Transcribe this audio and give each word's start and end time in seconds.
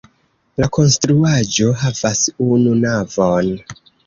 La 0.61 0.67
konstruaĵo 0.77 1.67
havas 1.83 2.23
unu 2.49 2.73
navon. 2.89 3.55